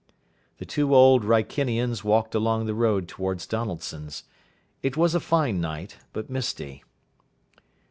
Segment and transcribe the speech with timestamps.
[0.57, 4.23] The two Old Wrykinians walked along the road towards Donaldson's.
[4.81, 6.83] It was a fine night, but misty.